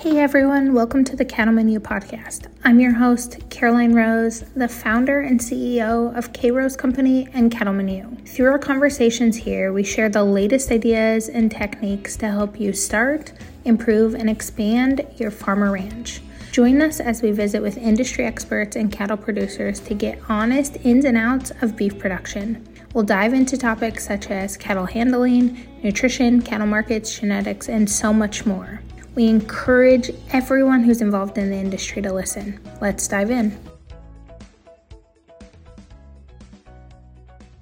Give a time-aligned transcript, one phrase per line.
[0.00, 2.46] Hey everyone, welcome to the Cattleman U podcast.
[2.64, 7.88] I'm your host, Karoline Rose, the founder and CEO of K Rose Company and Cattleman
[7.88, 8.16] U.
[8.24, 13.34] Through our conversations here, we share the latest ideas and techniques to help you start,
[13.66, 16.22] improve, and expand your farmer ranch.
[16.50, 21.04] Join us as we visit with industry experts and cattle producers to get honest ins
[21.04, 22.66] and outs of beef production.
[22.94, 28.46] We'll dive into topics such as cattle handling, nutrition, cattle markets, genetics, and so much
[28.46, 28.80] more.
[29.16, 32.60] We encourage everyone who's involved in the industry to listen.
[32.80, 33.58] Let's dive in.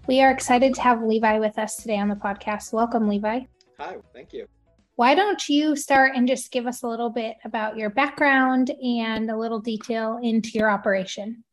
[0.07, 2.75] We are excited to have Levi with us today on the podcast.
[2.75, 3.41] Welcome, Levi.
[3.79, 4.47] Hi, thank you.
[4.97, 9.31] Why don't you start and just give us a little bit about your background and
[9.31, 11.45] a little detail into your operation?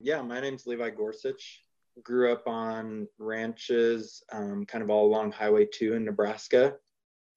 [0.00, 1.62] Yeah, my name's Levi Gorsuch.
[2.02, 6.74] Grew up on ranches, um, kind of all along Highway 2 in Nebraska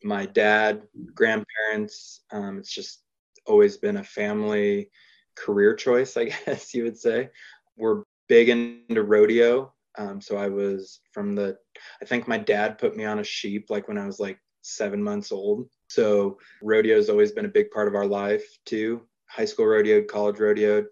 [0.03, 2.21] my dad, grandparents.
[2.31, 3.03] Um, it's just
[3.45, 4.89] always been a family
[5.35, 7.29] career choice, I guess you would say.
[7.77, 9.73] We're big into rodeo.
[9.97, 11.57] Um, so I was from the,
[12.01, 15.03] I think my dad put me on a sheep like when I was like seven
[15.03, 15.69] months old.
[15.87, 19.01] So rodeo has always been a big part of our life too.
[19.29, 20.85] High school rodeo, college rodeo,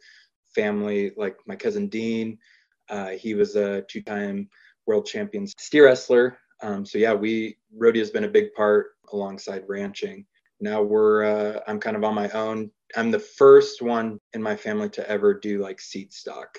[0.54, 2.38] family, like my cousin Dean,
[2.90, 4.50] uh, he was a two time
[4.86, 6.38] world champion steer wrestler.
[6.62, 10.26] Um, so yeah, we rodeo's been a big part alongside ranching.
[10.60, 12.72] Now we're uh, I'm kind of on my own.
[12.96, 16.58] I'm the first one in my family to ever do like seed stock.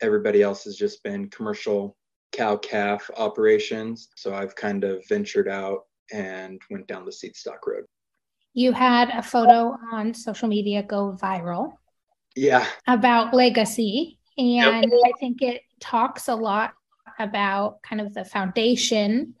[0.00, 1.96] Everybody else has just been commercial
[2.32, 4.08] cow calf operations.
[4.16, 5.82] So I've kind of ventured out
[6.12, 7.84] and went down the seed stock road.
[8.54, 11.72] You had a photo on social media go viral.
[12.36, 12.66] Yeah.
[12.86, 14.18] About legacy.
[14.36, 15.00] And yep.
[15.06, 16.74] I think it talks a lot
[17.18, 19.34] about kind of the foundation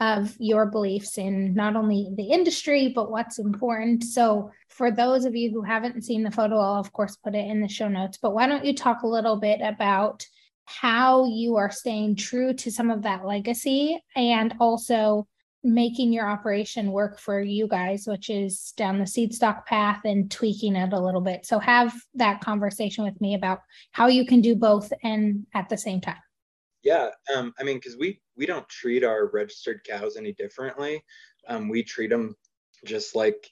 [0.00, 4.02] of your beliefs in not only the industry, but what's important.
[4.02, 7.46] So, for those of you who haven't seen the photo, I'll of course put it
[7.46, 8.18] in the show notes.
[8.20, 10.24] But why don't you talk a little bit about
[10.64, 15.26] how you are staying true to some of that legacy and also
[15.62, 20.30] making your operation work for you guys, which is down the seed stock path and
[20.30, 21.44] tweaking it a little bit.
[21.44, 23.60] So, have that conversation with me about
[23.92, 26.16] how you can do both and at the same time.
[26.82, 31.02] Yeah, um, I mean, because we we don't treat our registered cows any differently.
[31.48, 32.34] Um, we treat them
[32.86, 33.50] just like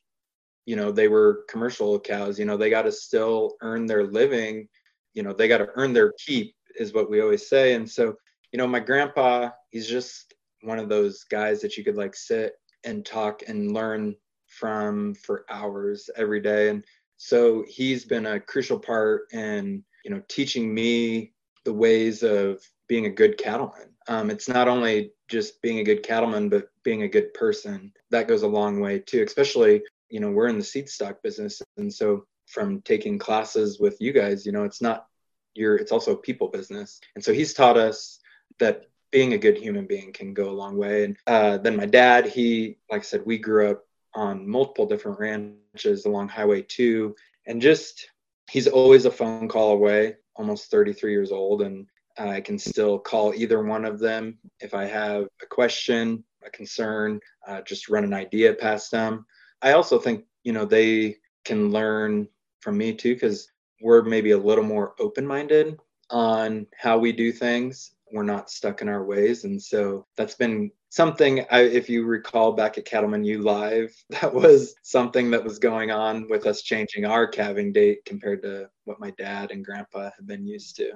[0.67, 2.39] you know they were commercial cows.
[2.39, 4.69] You know, they got to still earn their living.
[5.15, 7.75] You know, they got to earn their keep, is what we always say.
[7.75, 8.15] And so,
[8.53, 12.55] you know, my grandpa, he's just one of those guys that you could like sit
[12.85, 14.15] and talk and learn
[14.47, 16.71] from for hours every day.
[16.71, 16.85] And
[17.17, 21.33] so he's been a crucial part in you know teaching me
[21.65, 23.91] the ways of being a good cattleman.
[24.09, 27.93] Um, it's not only just being a good cattleman, but being a good person.
[28.11, 31.61] That goes a long way too, especially, you know, we're in the seed stock business.
[31.77, 35.07] And so from taking classes with you guys, you know, it's not
[35.55, 37.01] your, it's also a people business.
[37.15, 38.21] And so he's taught us
[38.59, 41.05] that being a good human being can go a long way.
[41.05, 43.85] And uh, then my dad, he, like I said, we grew up
[44.15, 47.15] on multiple different ranches along Highway 2.
[47.47, 48.11] And just,
[48.51, 51.63] he's always a phone call away, almost 33 years old.
[51.63, 51.87] And
[52.19, 57.21] I can still call either one of them if I have a question, a concern,
[57.47, 59.25] uh, just run an idea past them.
[59.63, 62.29] I also think, you know, they can learn
[62.61, 65.79] from me too, because we're maybe a little more open minded
[66.11, 67.93] on how we do things.
[68.13, 69.45] We're not stuck in our ways.
[69.45, 74.33] And so that's been something, I, if you recall back at Cattleman U Live, that
[74.33, 79.01] was something that was going on with us changing our calving date compared to what
[79.01, 80.93] my dad and grandpa had been used to.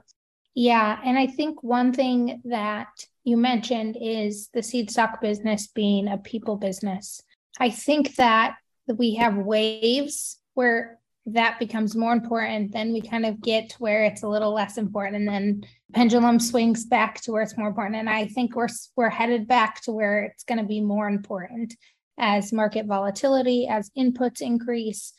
[0.54, 0.98] Yeah.
[1.04, 2.88] And I think one thing that
[3.24, 7.22] you mentioned is the seed stock business being a people business.
[7.58, 12.72] I think that we have waves where that becomes more important.
[12.72, 15.16] Then we kind of get to where it's a little less important.
[15.16, 15.64] And then
[15.94, 17.96] pendulum swings back to where it's more important.
[17.96, 21.74] And I think we're we're headed back to where it's going to be more important
[22.18, 25.12] as market volatility, as inputs increase,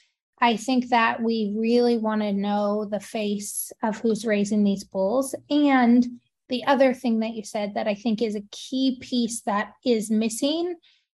[0.44, 5.34] I think that we really want to know the face of who's raising these bulls.
[5.50, 6.06] And
[6.50, 10.12] the other thing that you said that I think is a key piece that is
[10.12, 10.76] missing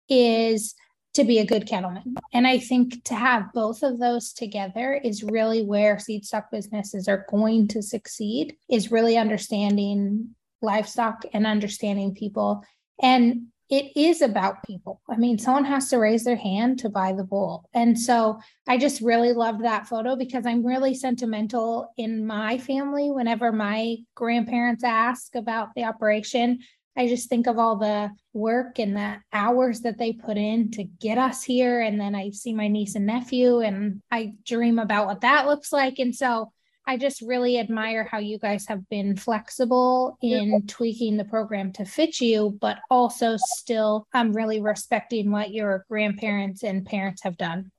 [0.07, 0.75] is
[1.15, 2.13] to be a good cattleman.
[2.33, 7.07] And I think to have both of those together is really where seed stock businesses
[7.07, 12.63] are going to succeed, is really understanding livestock and understanding people.
[13.01, 15.01] And it is about people.
[15.09, 17.67] I mean, someone has to raise their hand to buy the bull.
[17.73, 23.09] And so I just really loved that photo because I'm really sentimental in my family.
[23.09, 26.59] Whenever my grandparents ask about the operation,
[26.97, 30.83] I just think of all the work and the hours that they put in to
[30.83, 31.81] get us here.
[31.81, 35.73] And then I see my niece and nephew and I dream about what that looks
[35.73, 35.99] like.
[35.99, 36.51] And so
[36.87, 41.85] I just really admire how you guys have been flexible in tweaking the program to
[41.85, 47.37] fit you, but also still I'm um, really respecting what your grandparents and parents have
[47.37, 47.71] done.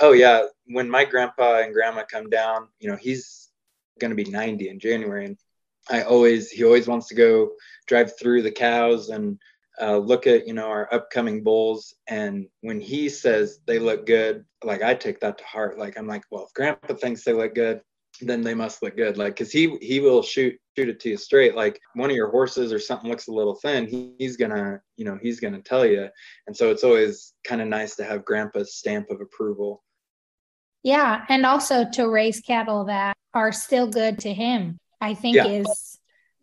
[0.00, 0.46] Oh yeah.
[0.66, 3.50] When my grandpa and grandma come down, you know, he's
[4.00, 5.38] gonna be 90 in January and
[5.88, 7.52] I always he always wants to go
[7.86, 9.38] drive through the cows and
[9.80, 14.44] uh, look at you know our upcoming bulls and when he says they look good
[14.62, 17.56] like i take that to heart like i'm like well if grandpa thinks they look
[17.56, 17.80] good
[18.20, 19.16] then they must look good.
[19.16, 21.54] Like, cause he he will shoot shoot it to you straight.
[21.54, 25.04] Like one of your horses or something looks a little thin, he, he's gonna you
[25.04, 26.08] know he's gonna tell you.
[26.46, 29.82] And so it's always kind of nice to have Grandpa's stamp of approval.
[30.82, 34.78] Yeah, and also to raise cattle that are still good to him.
[35.00, 35.46] I think yeah.
[35.46, 35.93] is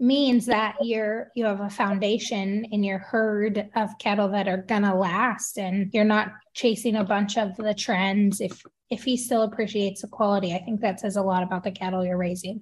[0.01, 4.97] means that you're you have a foundation in your herd of cattle that are gonna
[4.97, 8.41] last and you're not chasing a bunch of the trends.
[8.41, 11.71] If if he still appreciates the quality i think that says a lot about the
[11.71, 12.61] cattle you're raising.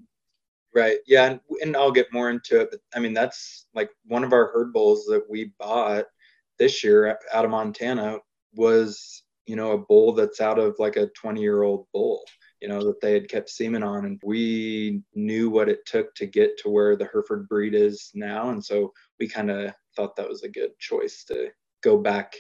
[0.76, 4.24] Right yeah and, and i'll get more into it but i mean that's like one
[4.24, 6.06] of our herd bulls that we bought
[6.60, 8.20] this year out of montana
[8.54, 12.24] was you know a bull that's out of like a 20 year old bull
[12.80, 14.06] know, that they had kept semen on.
[14.06, 18.50] And we knew what it took to get to where the Hereford breed is now.
[18.50, 21.50] And so we kind of thought that was a good choice to
[21.84, 22.36] go back.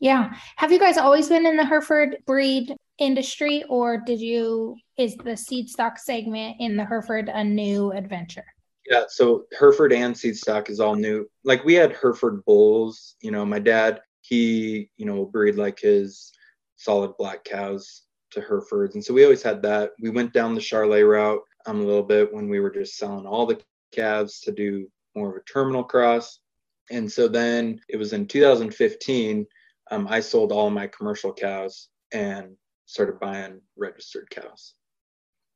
[0.00, 0.32] Yeah.
[0.56, 5.36] Have you guys always been in the Hereford breed industry or did you, is the
[5.36, 8.44] seed stock segment in the Hereford a new adventure?
[8.90, 11.28] Yeah, so Hereford and seed stock is all new.
[11.44, 16.32] Like we had Hereford bulls, you know, my dad, he, you know, breed like his
[16.76, 18.02] solid black cows
[18.32, 18.94] to Herefords.
[18.94, 19.92] And so we always had that.
[20.00, 23.26] We went down the Charolais route um, a little bit when we were just selling
[23.26, 23.60] all the
[23.92, 26.40] calves to do more of a terminal cross.
[26.90, 29.46] And so then it was in 2015,
[29.90, 34.74] um, I sold all my commercial cows and started buying registered cows.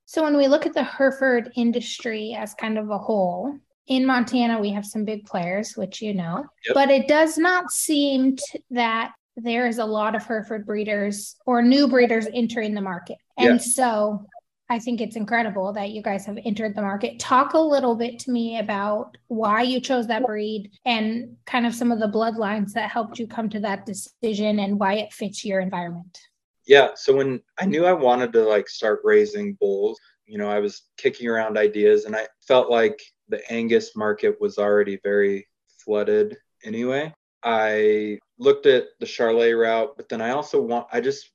[0.05, 4.61] So when we look at the Hereford industry as kind of a whole, in Montana,
[4.61, 6.75] we have some big players, which you know, yep.
[6.75, 8.37] but it does not seem
[8.71, 13.19] that there is a lot of Hereford breeders or new breeders entering the market.
[13.39, 13.59] And yeah.
[13.59, 14.27] so
[14.69, 17.19] I think it's incredible that you guys have entered the market.
[17.19, 21.75] Talk a little bit to me about why you chose that breed and kind of
[21.75, 25.45] some of the bloodlines that helped you come to that decision and why it fits
[25.45, 26.19] your environment.
[26.67, 26.91] Yeah.
[26.95, 30.83] So when I knew I wanted to like start raising bulls, you know, I was
[30.97, 32.99] kicking around ideas and I felt like
[33.29, 35.49] the Angus market was already very
[35.85, 37.13] flooded anyway.
[37.45, 41.31] I looked at the Charolais route, but then I also want I just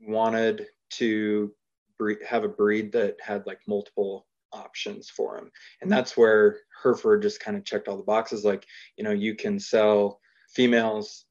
[0.00, 1.52] wanted to
[1.98, 5.50] breed, have a breed that had like multiple options for him,
[5.80, 8.44] and that's where Hereford just kind of checked all the boxes.
[8.44, 8.66] Like
[8.96, 10.20] you know, you can sell
[10.50, 11.24] females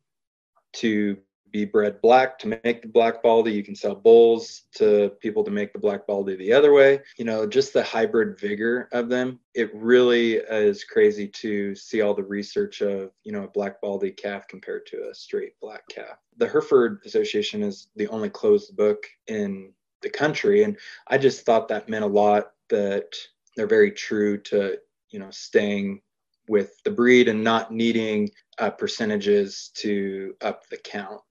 [0.74, 1.18] to
[1.56, 3.54] be bred black to make the black baldy.
[3.54, 7.00] You can sell bulls to people to make the black baldy the other way.
[7.18, 9.40] You know, just the hybrid vigor of them.
[9.54, 14.12] It really is crazy to see all the research of, you know, a black baldy
[14.12, 16.18] calf compared to a straight black calf.
[16.36, 19.72] The Hereford Association is the only closed book in
[20.02, 20.63] the country.
[20.63, 23.16] And I just thought that meant a lot that
[23.56, 24.78] they're very true to,
[25.10, 26.02] you know, staying
[26.50, 28.30] with the breed and not needing
[28.60, 31.22] uh, percentages to up the count.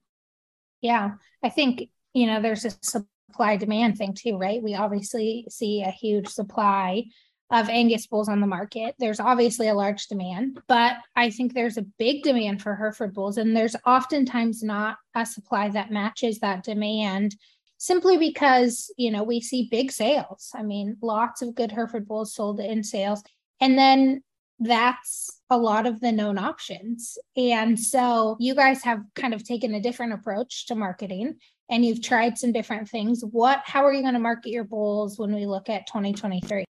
[0.85, 4.63] Yeah, I think, you know, there's a supply demand thing too, right?
[4.63, 7.05] We obviously see a huge supply
[7.51, 8.95] of Angus bulls on the market.
[8.99, 13.39] There's obviously a large demand, but I think there's a big demand for Hereford bulls,
[13.39, 17.35] and there's oftentimes not a supply that matches that demand
[17.79, 20.51] simply because, you know, we see big sales.
[20.55, 23.23] I mean, lots of good Hereford bulls sold in sales.
[23.59, 24.23] And then
[24.61, 27.19] that's a lot of the known options.
[27.37, 31.37] And so you guys have kind of taken a different approach to marketing
[31.71, 33.23] and you've tried some different things.
[33.31, 36.65] What how are you going to market your bowls when we look at 2023?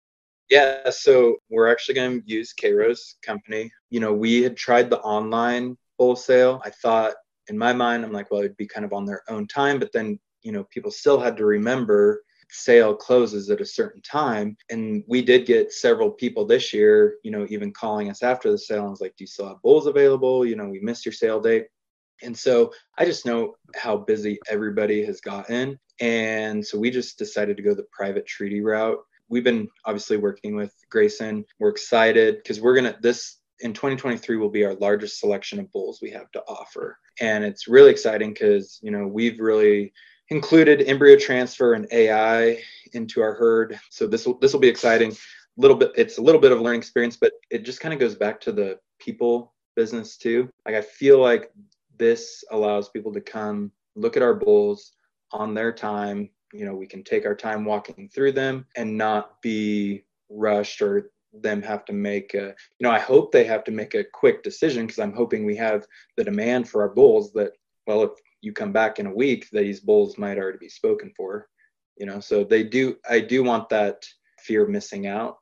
[0.50, 3.70] Yeah, so we're actually going to use K-Rose company.
[3.90, 6.60] You know, we had tried the online bull sale.
[6.64, 7.14] I thought
[7.48, 9.92] in my mind, I'm like, well, it'd be kind of on their own time, but
[9.92, 14.56] then, you know, people still had to remember sale closes at a certain time.
[14.70, 18.58] And we did get several people this year, you know, even calling us after the
[18.58, 20.44] sale and was like, Do you still have bulls available?
[20.44, 21.66] You know, we missed your sale date.
[22.22, 25.78] And so I just know how busy everybody has gotten.
[26.00, 28.98] And so we just decided to go the private treaty route.
[29.28, 31.44] We've been obviously working with Grayson.
[31.58, 35.70] We're excited because we're going to, this in 2023 will be our largest selection of
[35.72, 36.98] bulls we have to offer.
[37.20, 39.92] And it's really exciting because, you know, we've really
[40.30, 43.78] included embryo transfer and AI into our herd.
[43.90, 45.12] So this will this will be exciting.
[45.12, 47.92] A little bit, it's a little bit of a learning experience, but it just kind
[47.92, 50.48] of goes back to the people business too.
[50.64, 51.50] Like I feel like
[51.98, 54.92] this allows people to come look at our bulls
[55.32, 56.30] on their time.
[56.52, 61.10] You know, we can take our time walking through them and not be rushed or
[61.32, 64.42] them have to make a, you know, I hope they have to make a quick
[64.42, 67.52] decision because I'm hoping we have the demand for our bulls that,
[67.86, 68.10] well, if
[68.40, 71.48] you come back in a week, these bulls might already be spoken for,
[71.96, 74.06] you know, so they do, I do want that
[74.40, 75.36] fear of missing out.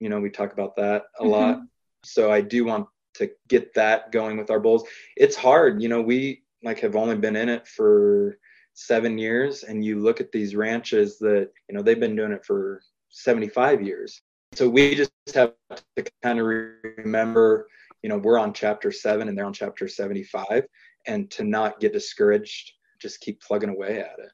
[0.00, 1.30] You know, we talk about that a mm-hmm.
[1.30, 1.58] lot.
[2.04, 4.84] So I do want to get that going with our bulls.
[5.16, 8.38] It's hard, you know, we like have only been in it for
[8.74, 12.44] seven years and you look at these ranches that, you know, they've been doing it
[12.44, 12.80] for
[13.10, 14.22] 75 years
[14.54, 15.54] so we just have
[15.96, 17.68] to kind of remember
[18.02, 20.64] you know we're on chapter 7 and they're on chapter 75
[21.06, 24.30] and to not get discouraged just keep plugging away at it.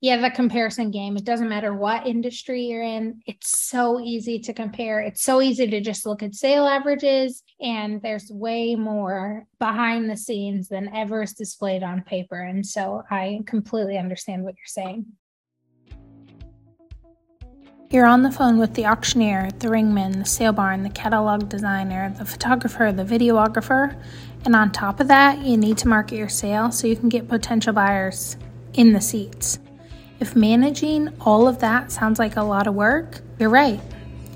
[0.00, 1.16] Yeah the comparison game.
[1.16, 3.20] It doesn't matter what industry you're in.
[3.26, 5.00] It's so easy to compare.
[5.00, 10.16] It's so easy to just look at sale averages and there's way more behind the
[10.16, 12.40] scenes than ever is displayed on paper.
[12.40, 15.06] And so i completely understand what you're saying.
[17.90, 22.14] You're on the phone with the auctioneer, the ringman, the sale barn, the catalog designer,
[22.18, 24.00] the photographer, the videographer,
[24.44, 27.28] and on top of that, you need to market your sale so you can get
[27.28, 28.36] potential buyers
[28.74, 29.58] in the seats.
[30.20, 33.80] If managing all of that sounds like a lot of work, you're right.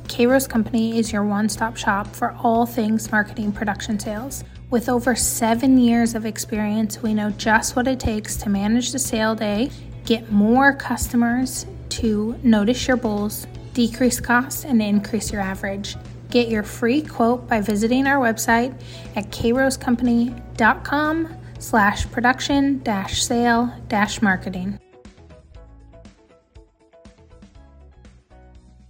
[0.08, 4.44] K Rose Company is your one stop shop for all things marketing production sales.
[4.70, 8.98] With over seven years of experience, we know just what it takes to manage the
[8.98, 9.70] sale day,
[10.04, 15.96] get more customers, to notice your bulls, decrease costs, and increase your average.
[16.32, 18.72] Get your free quote by visiting our website
[19.16, 24.78] at krosecompany.com slash production dash sale dash marketing.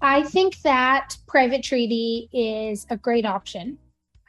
[0.01, 3.79] I think that private treaty is a great option.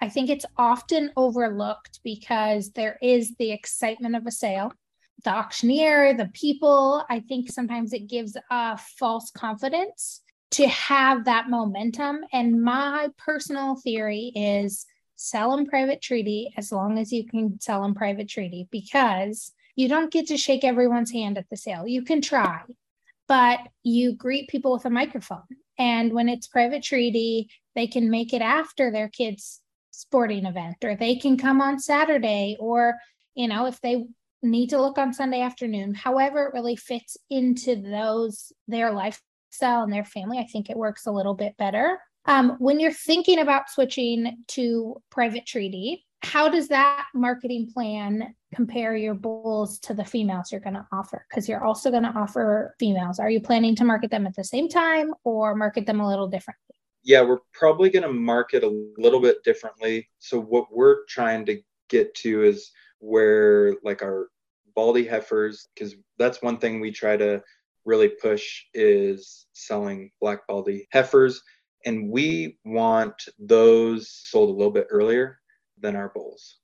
[0.01, 4.73] I think it's often overlooked because there is the excitement of a sale
[5.23, 7.05] the auctioneer, the people.
[7.11, 10.22] I think sometimes it gives a false confidence
[10.53, 12.19] to have that momentum.
[12.31, 17.81] And my personal theory is sell them private treaty as long as you can sell
[17.81, 21.87] them private treaty because you don't get to shake everyone's hand at the sale.
[21.87, 22.61] You can try,
[23.27, 25.43] but you greet people with a microphone.
[25.79, 30.95] And when it's private treaty, they can make it after their kids' sporting event, or
[30.95, 32.95] they can come on Saturday, or
[33.33, 34.05] you know, if they
[34.43, 35.95] need to look on Sunday afternoon.
[35.95, 38.91] However, it really fits into those their
[39.53, 40.39] lifestyle and their family.
[40.39, 41.99] I think it works a little bit better.
[42.25, 48.95] Um, when you're thinking about switching to private treaty, how does that marketing plan compare
[48.95, 51.25] your bulls to the females you're going to offer?
[51.29, 53.19] Because you're also going to offer females.
[53.19, 56.27] Are you planning to market them at the same time or market them a little
[56.27, 56.75] differently?
[57.03, 60.07] Yeah, we're probably going to market a little bit differently.
[60.19, 64.29] So, what we're trying to get to is where like our
[64.73, 67.43] baldy heifers because that's one thing we try to
[67.85, 71.41] really push is selling black baldy heifers.
[71.85, 75.39] And we want those sold a little bit earlier
[75.79, 76.59] than our bulls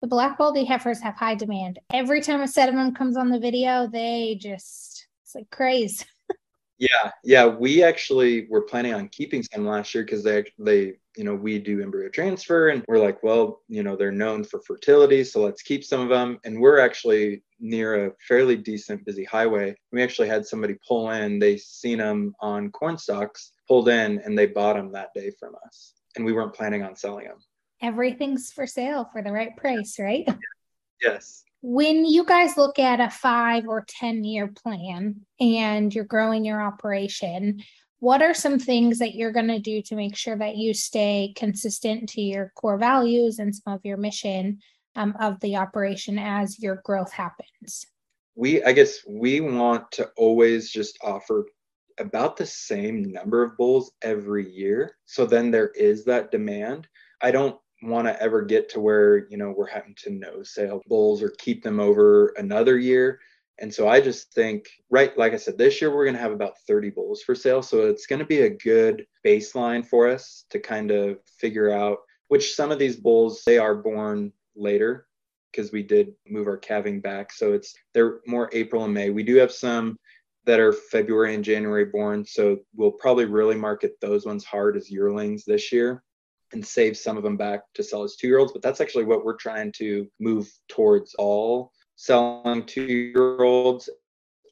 [0.00, 1.78] the black baldy heifers have high demand.
[1.92, 6.04] Every time a set of them comes on the video they just it's like crazy
[6.78, 11.26] yeah yeah we actually were planning on keeping some last year because they they you
[11.26, 15.22] know, we do embryo transfer and we're like, well, you know, they're known for fertility,
[15.22, 16.40] so let's keep some of them.
[16.46, 19.76] And we're actually near a fairly decent busy highway.
[19.92, 24.36] We actually had somebody pull in, they seen them on corn stalks, pulled in, and
[24.36, 25.92] they bought them that day from us.
[26.16, 27.36] And we weren't planning on selling them.
[27.82, 30.26] Everything's for sale for the right price, right?
[31.02, 31.44] Yes.
[31.60, 36.62] When you guys look at a five or 10 year plan and you're growing your
[36.62, 37.62] operation,
[38.00, 41.32] what are some things that you're going to do to make sure that you stay
[41.36, 44.58] consistent to your core values and some of your mission
[44.96, 47.86] um, of the operation as your growth happens?
[48.34, 51.46] We i guess we want to always just offer
[51.98, 54.96] about the same number of bulls every year.
[55.04, 56.88] So then there is that demand.
[57.20, 60.82] I don't want to ever get to where you know we're having to no sale
[60.86, 63.20] bulls or keep them over another year
[63.60, 66.32] and so I just think, right, like I said, this year we're going to have
[66.32, 67.62] about 30 bulls for sale.
[67.62, 71.98] So it's going to be a good baseline for us to kind of figure out
[72.28, 75.06] which some of these bulls, they are born later
[75.52, 77.32] because we did move our calving back.
[77.32, 79.10] So it's, they're more April and May.
[79.10, 79.98] We do have some
[80.46, 82.24] that are February and January born.
[82.24, 86.02] So we'll probably really market those ones hard as yearlings this year
[86.52, 88.52] and save some of them back to sell as two year olds.
[88.52, 93.90] But that's actually what we're trying to move towards all selling two year olds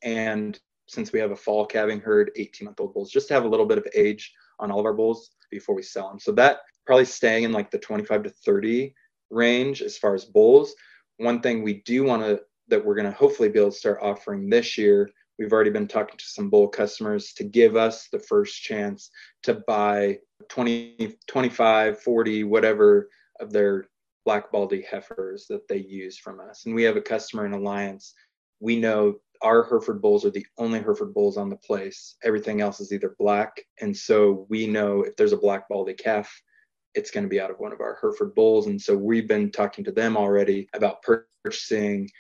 [0.03, 3.45] and since we have a fall calving herd 18 month old bulls just to have
[3.45, 6.31] a little bit of age on all of our bulls before we sell them so
[6.33, 8.95] that probably staying in like the 25 to 30
[9.31, 10.75] range as far as bulls.
[11.19, 14.01] One thing we do want to that we're going to hopefully be able to start
[14.03, 15.11] offering this year.
[15.39, 19.11] We've already been talking to some bull customers to give us the first chance
[19.45, 23.09] to buy 20, 25, 40, whatever
[23.41, 23.89] of their
[24.29, 26.67] black baldy heifers that they use from us.
[26.67, 28.13] And we have a customer in Alliance.
[28.61, 32.15] We know our Hereford bulls are the only Hereford bulls on the place.
[32.23, 33.59] Everything else is either black.
[33.81, 36.31] And so we know if there's a black baldy calf,
[36.95, 38.67] it's going to be out of one of our Hereford bulls.
[38.67, 42.11] And so we've been talking to them already about purchasing,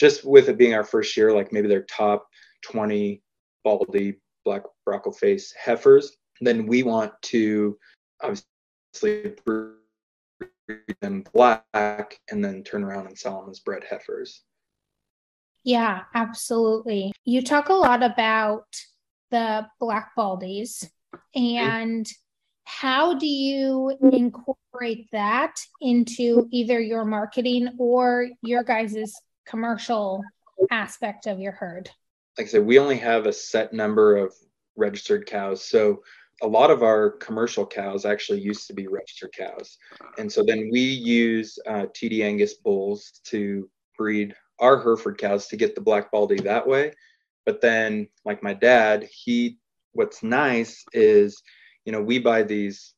[0.00, 2.26] just with it being our first year, like maybe their top
[2.64, 3.22] 20
[3.62, 6.16] baldy black brockle face heifers.
[6.40, 7.78] Then we want to
[8.20, 9.36] obviously
[11.00, 14.42] them black and then turn around and sell them as bred heifers.
[15.62, 17.12] Yeah, absolutely.
[17.24, 18.66] You talk a lot about
[19.30, 20.88] the black baldies
[21.34, 22.06] and
[22.64, 29.14] how do you incorporate that into either your marketing or your guys's
[29.46, 30.22] commercial
[30.70, 31.90] aspect of your herd?
[32.38, 34.34] Like I said, we only have a set number of
[34.76, 35.64] registered cows.
[35.64, 36.02] So
[36.42, 39.78] a lot of our commercial cows actually used to be registered cows.
[40.18, 45.56] And so then we use uh, TD Angus bulls to breed our Hereford cows to
[45.56, 46.92] get the black baldy that way.
[47.46, 49.58] But then, like my dad, he,
[49.92, 51.42] what's nice is,
[51.84, 52.94] you know, we buy these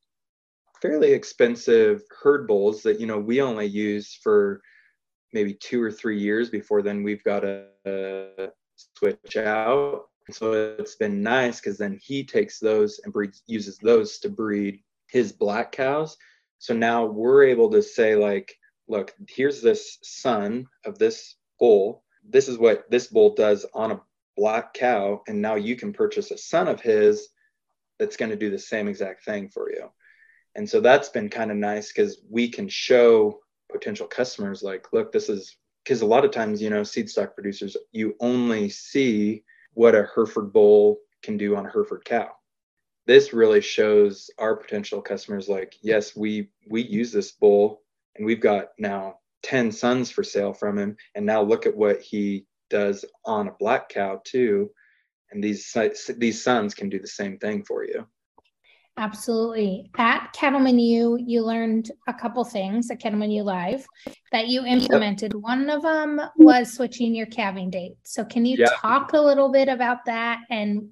[0.80, 4.60] fairly expensive herd bulls that, you know, we only use for
[5.32, 8.52] maybe two or three years before then we've got to
[8.96, 10.04] switch out.
[10.30, 14.82] So it's been nice because then he takes those and breeds, uses those to breed
[15.08, 16.16] his black cows.
[16.58, 18.56] So now we're able to say, like,
[18.88, 22.02] look, here's this son of this bull.
[22.28, 24.00] This is what this bull does on a
[24.36, 25.22] black cow.
[25.28, 27.28] And now you can purchase a son of his
[27.98, 29.90] that's going to do the same exact thing for you.
[30.56, 33.40] And so that's been kind of nice because we can show
[33.70, 37.34] potential customers, like, look, this is because a lot of times, you know, seed stock
[37.34, 39.44] producers, you only see
[39.76, 42.30] what a Hereford bull can do on a Hereford cow.
[43.06, 47.82] This really shows our potential customers like, yes, we we use this bull
[48.16, 50.96] and we've got now 10 sons for sale from him.
[51.14, 54.70] And now look at what he does on a black cow too.
[55.30, 55.76] And these
[56.16, 58.06] these sons can do the same thing for you
[58.96, 59.90] absolutely.
[59.96, 63.86] At cattleman u you learned a couple things at cattleman u live
[64.32, 65.32] that you implemented.
[65.34, 65.42] Yep.
[65.42, 67.96] one of them was switching your calving date.
[68.04, 68.72] So can you yep.
[68.80, 70.88] talk a little bit about that and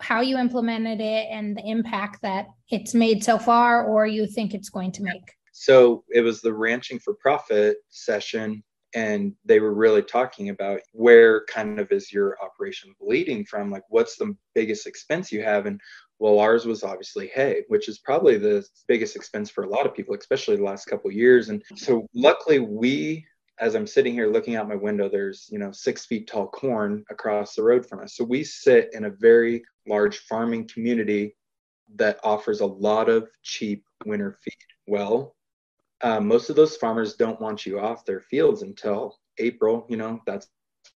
[0.00, 4.52] how you implemented it and the impact that it's made so far or you think
[4.52, 5.22] it's going to make?
[5.52, 11.44] So it was the ranching for profit session and they were really talking about where
[11.46, 13.70] kind of is your operation bleeding from?
[13.70, 15.66] Like what's the biggest expense you have?
[15.66, 15.80] And
[16.22, 19.94] well ours was obviously hay which is probably the biggest expense for a lot of
[19.94, 23.24] people especially the last couple years and so luckily we
[23.58, 27.04] as i'm sitting here looking out my window there's you know six feet tall corn
[27.10, 31.34] across the road from us so we sit in a very large farming community
[31.96, 34.54] that offers a lot of cheap winter feed
[34.86, 35.34] well
[36.02, 39.86] uh, most of those farmers don't want you off their fields until April.
[39.88, 40.48] You know, that's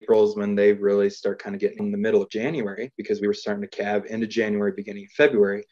[0.03, 3.21] April is when they really start kind of getting in the middle of January because
[3.21, 5.63] we were starting to calve into January, beginning of February.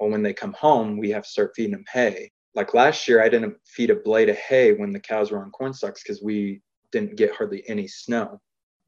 [0.00, 2.30] Well, when they come home, we have to start feeding them hay.
[2.54, 5.50] Like last year, I didn't feed a blade of hay when the cows were on
[5.50, 6.60] corn stalks because we
[6.90, 8.40] didn't get hardly any snow.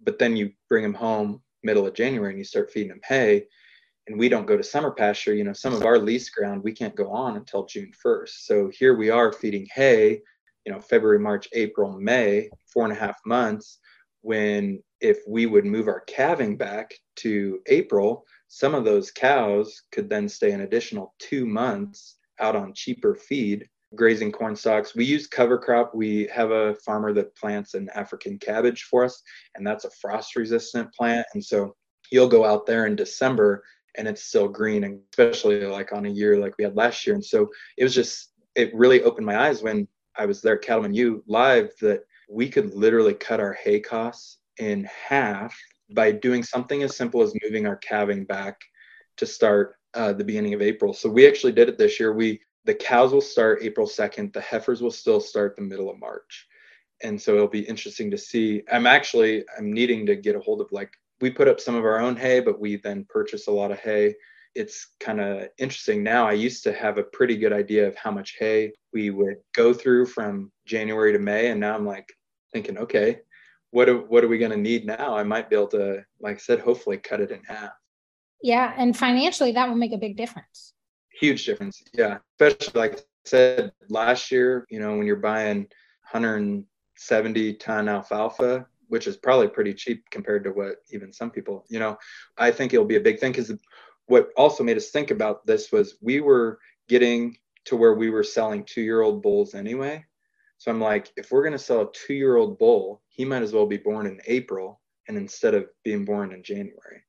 [0.03, 3.47] But then you bring them home middle of January and you start feeding them hay
[4.07, 6.73] and we don't go to summer pasture, you know, some of our lease ground we
[6.73, 8.31] can't go on until June 1st.
[8.31, 10.21] So here we are feeding hay,
[10.65, 13.79] you know, February, March, April, May, four and a half months.
[14.23, 20.11] When if we would move our calving back to April, some of those cows could
[20.11, 24.95] then stay an additional two months out on cheaper feed grazing corn stalks.
[24.95, 25.95] We use cover crop.
[25.95, 29.21] We have a farmer that plants an African cabbage for us,
[29.57, 31.27] and that's a frost resistant plant.
[31.35, 31.75] And so
[32.13, 33.65] you'll go out there in December
[33.97, 37.15] and it's still green and especially like on a year like we had last year
[37.15, 40.63] and so it was just it really opened my eyes when i was there at
[40.63, 45.57] cattleman u live that we could literally cut our hay costs in half
[45.93, 48.61] by doing something as simple as moving our calving back
[49.17, 50.95] to start uh, the beginning of april.
[50.95, 52.13] So we actually did it this year.
[52.13, 55.99] We the cows will start april 2nd the heifers will still start the middle of
[55.99, 56.47] march.
[57.03, 58.63] And so it'll be interesting to see.
[58.71, 61.85] I'm actually i'm needing to get a hold of like we put up some of
[61.85, 64.15] our own hay, but we then purchase a lot of hay.
[64.55, 66.03] It's kind of interesting.
[66.03, 66.27] Now.
[66.27, 69.73] I used to have a pretty good idea of how much hay we would go
[69.75, 72.11] through from January to May, and now I'm like
[72.53, 73.21] thinking, okay,
[73.71, 75.17] what are, what are we going to need now?
[75.17, 77.71] I might be able to, like I said, hopefully cut it in half.
[78.43, 80.73] Yeah, and financially, that will make a big difference.
[81.21, 81.83] Huge difference.
[81.93, 85.69] Yeah, especially like I said last year, you know, when you're buying
[86.11, 91.79] 170 ton alfalfa, which is probably pretty cheap compared to what even some people, you
[91.79, 91.99] know,
[92.39, 93.53] I think it'll be a big thing because
[94.07, 96.59] what also made us think about this was we were
[96.89, 97.37] getting
[97.67, 100.05] to where we were selling two year old bulls anyway.
[100.61, 103.43] So I'm like, if we're going to sell a two year old bull, he might
[103.43, 107.03] as well be born in April and instead of being born in January.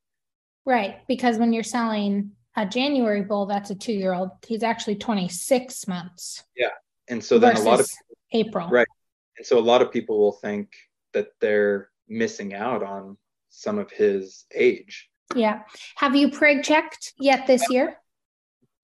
[0.64, 1.06] Right.
[1.06, 5.86] Because when you're selling a January bull, that's a two year old, he's actually 26
[5.86, 6.42] months.
[6.56, 6.70] Yeah.
[7.10, 7.90] And so then a lot of
[8.32, 8.70] April.
[8.70, 8.88] Right.
[9.36, 10.72] And so a lot of people will think
[11.12, 13.18] that they're missing out on
[13.50, 15.10] some of his age.
[15.36, 15.60] Yeah.
[15.96, 17.98] Have you preg checked yet this year?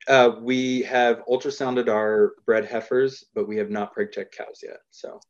[0.08, 4.78] Uh, we have ultrasounded our bred heifers, but we have not preg checked cows yet.
[4.90, 5.20] So.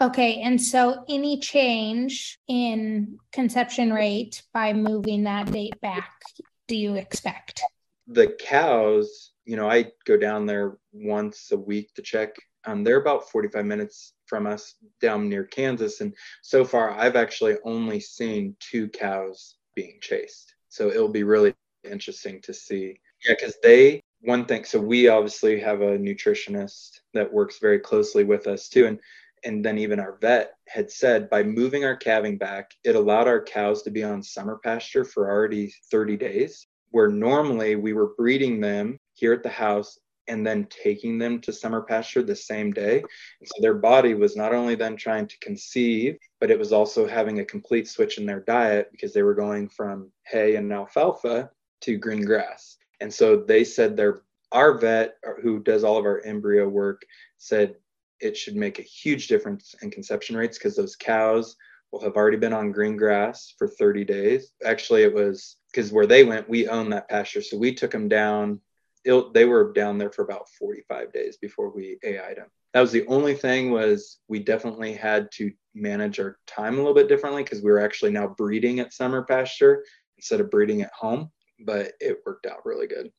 [0.00, 6.22] Okay, and so any change in conception rate by moving that date back,
[6.68, 7.62] do you expect?
[8.06, 12.36] The cows, you know, I go down there once a week to check.
[12.64, 16.00] Um, they're about 45 minutes from us down near Kansas.
[16.00, 20.54] And so far, I've actually only seen two cows being chased.
[20.68, 23.00] So it'll be really interesting to see.
[23.26, 28.24] Yeah, because they, one thing, so we obviously have a nutritionist that works very closely
[28.24, 28.86] with us too.
[28.86, 28.98] And
[29.44, 33.42] and then even our vet had said by moving our calving back, it allowed our
[33.42, 38.60] cows to be on summer pasture for already 30 days, where normally we were breeding
[38.60, 42.98] them here at the house and then taking them to summer pasture the same day.
[42.98, 47.06] And so their body was not only then trying to conceive, but it was also
[47.06, 51.50] having a complete switch in their diet because they were going from hay and alfalfa
[51.82, 52.76] to green grass.
[53.00, 57.02] And so they said their our vet uh, who does all of our embryo work
[57.36, 57.74] said
[58.20, 61.54] it should make a huge difference in conception rates because those cows
[61.92, 64.52] will have already been on green grass for 30 days.
[64.64, 67.42] Actually, it was because where they went, we own that pasture.
[67.42, 68.60] So we took them down
[69.04, 72.48] it, they were down there for about 45 days before we AI'd them.
[72.74, 76.94] That was the only thing was we definitely had to manage our time a little
[76.94, 79.84] bit differently because we were actually now breeding at summer pasture
[80.16, 83.10] instead of breeding at home, but it worked out really good.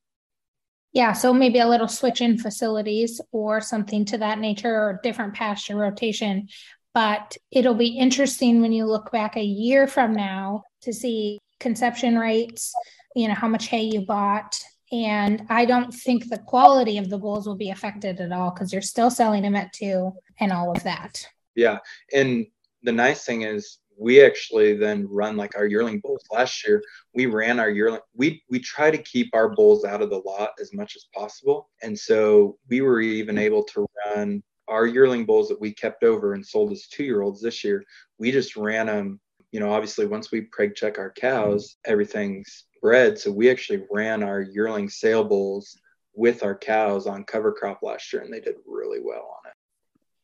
[0.92, 5.36] Yeah, so maybe a little switch in facilities or something to that nature or different
[5.36, 6.48] pasture rotation.
[6.94, 12.18] But it'll be interesting when you look back a year from now to see conception
[12.18, 12.74] rates,
[13.16, 14.60] you know, how much hay you bought,
[14.92, 18.74] and I don't think the quality of the bulls will be affected at all because
[18.74, 21.28] you're still selling them at two and all of that.
[21.56, 21.80] Yeah.
[22.14, 22.48] And
[22.82, 26.82] the nice thing is we actually then run like our yearling bulls last year
[27.14, 30.52] we ran our yearling we we try to keep our bulls out of the lot
[30.62, 35.48] as much as possible and so we were even able to run our yearling bulls
[35.50, 37.84] that we kept over and sold as two year olds this year
[38.18, 39.20] we just ran them
[39.52, 43.18] you know obviously once we preg check our cows everything's bred.
[43.18, 45.78] So we actually ran our yearling sale bulls
[46.14, 49.56] with our cows on cover crop last year and they did really well on it.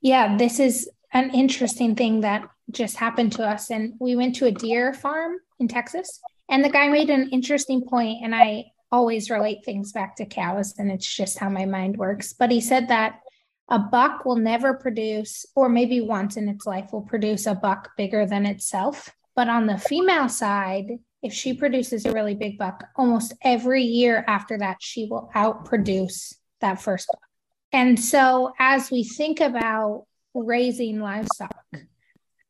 [0.01, 3.71] Yeah, this is an interesting thing that just happened to us.
[3.71, 7.81] And we went to a deer farm in Texas and the guy made an interesting
[7.81, 11.97] point and I always relate things back to cows and it's just how my mind
[11.97, 12.33] works.
[12.33, 13.21] But he said that
[13.69, 17.91] a buck will never produce, or maybe once in its life, will produce a buck
[17.97, 19.09] bigger than itself.
[19.35, 24.23] But on the female side, if she produces a really big buck, almost every year
[24.27, 27.21] after that, she will outproduce that first buck.
[27.71, 31.65] And so, as we think about raising livestock,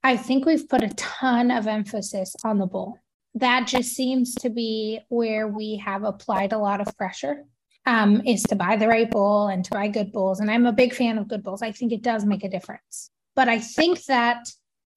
[0.03, 2.99] I think we've put a ton of emphasis on the bull.
[3.35, 7.45] That just seems to be where we have applied a lot of pressure.
[7.87, 10.39] Um, is to buy the right bull and to buy good bulls.
[10.39, 11.61] And I'm a big fan of good bulls.
[11.61, 13.11] I think it does make a difference.
[13.35, 14.47] But I think that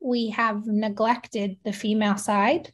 [0.01, 2.73] we have neglected the female side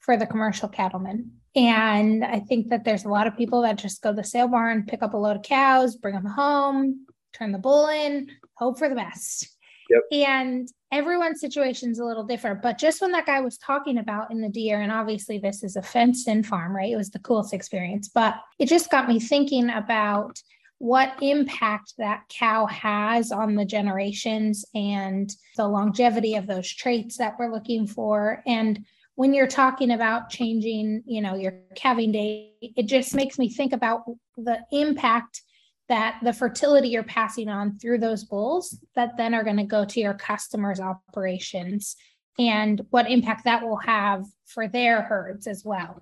[0.00, 1.32] for the commercial cattlemen.
[1.54, 4.48] And I think that there's a lot of people that just go to the sale
[4.48, 8.78] barn, pick up a load of cows, bring them home, turn the bull in, hope
[8.78, 9.48] for the best.
[9.90, 10.02] Yep.
[10.12, 12.62] And everyone's situation is a little different.
[12.62, 15.76] But just when that guy was talking about in the deer, and obviously this is
[15.76, 16.92] a fenced in farm, right?
[16.92, 20.40] It was the coolest experience, but it just got me thinking about
[20.78, 27.36] what impact that cow has on the generations and the longevity of those traits that
[27.38, 28.42] we're looking for.
[28.46, 28.84] And
[29.14, 33.72] when you're talking about changing, you know, your calving day, it just makes me think
[33.72, 34.02] about
[34.36, 35.42] the impact
[35.88, 39.84] that the fertility you're passing on through those bulls that then are going to go
[39.84, 41.96] to your customers' operations
[42.38, 46.00] and what impact that will have for their herds as well.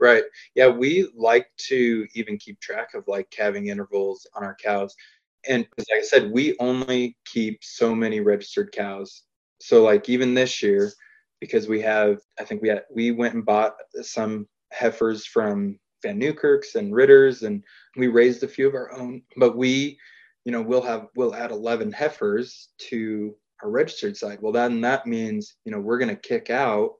[0.00, 0.24] Right.
[0.54, 4.94] Yeah, we like to even keep track of like calving intervals on our cows.
[5.48, 9.22] And like I said, we only keep so many registered cows.
[9.60, 10.92] So like even this year,
[11.40, 16.18] because we have I think we had we went and bought some heifers from Van
[16.18, 17.64] Newkirks and Ritters and
[17.96, 19.98] we raised a few of our own, but we
[20.44, 24.38] you know, we'll have we'll add 11 heifers to our registered side.
[24.40, 26.92] Well, then that means, you know, we're going to kick out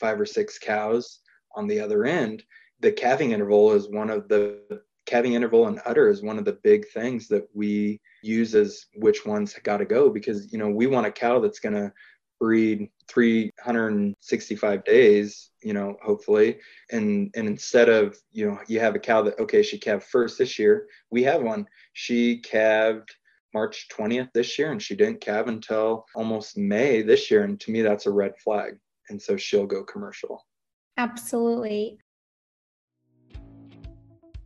[0.00, 1.20] five or six cows
[1.54, 2.42] on the other end.
[2.80, 6.58] The calving interval is one of the calving interval and udder is one of the
[6.62, 10.86] big things that we use as which ones got to go because you know we
[10.86, 11.90] want a cow that's going to
[12.38, 16.58] breed 365 days you know hopefully.
[16.90, 20.38] And and instead of you know you have a cow that okay she calved first
[20.38, 20.86] this year.
[21.10, 21.66] We have one.
[21.92, 23.14] She calved
[23.54, 27.44] march 20th this year and she didn't calve until almost may this year.
[27.44, 28.78] And to me that's a red flag.
[29.08, 30.44] And so she'll go commercial.
[30.96, 31.98] Absolutely.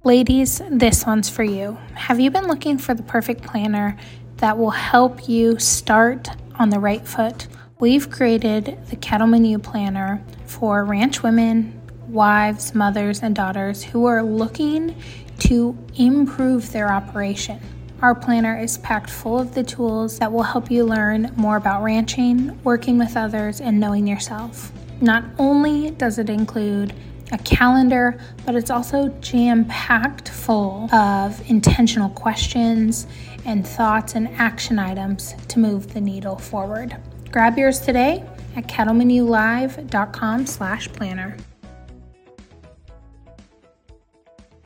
[0.04, 1.78] Ladies, this one's for you.
[1.94, 3.96] Have you been looking for the perfect planner
[4.36, 6.28] that will help you start
[6.58, 7.46] on the right foot?
[7.82, 14.22] We've created the Cattleman U Planner for ranch women, wives, mothers, and daughters who are
[14.22, 14.94] looking
[15.40, 17.58] to improve their operation.
[18.00, 21.82] Our planner is packed full of the tools that will help you learn more about
[21.82, 24.70] ranching, working with others, and knowing yourself.
[25.00, 26.94] Not only does it include
[27.32, 28.16] a calendar,
[28.46, 33.08] but it's also jam packed full of intentional questions
[33.44, 36.96] and thoughts and action items to move the needle forward.
[37.32, 41.36] Grab yours today at cattlemanulive.com slash planner.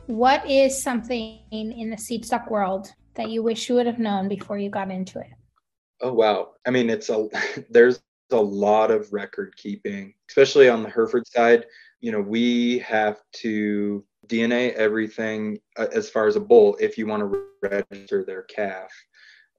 [0.06, 4.28] What is something in the seed stock world that you wish you would have known
[4.28, 5.30] before you got into it?
[6.02, 6.50] Oh wow.
[6.66, 7.28] I mean it's a
[7.70, 11.64] there's a lot of record keeping, especially on the Hereford side
[12.00, 17.06] you know, we have to DNA everything uh, as far as a bull if you
[17.06, 18.90] want to register their calf